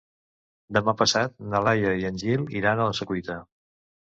Demà 0.77 0.95
passat 1.01 1.35
na 1.51 1.61
Laia 1.67 1.93
i 2.01 2.09
en 2.11 2.19
Gil 2.25 2.49
iran 2.63 2.83
a 2.83 2.89
la 2.91 2.97
Secuita. 3.03 3.39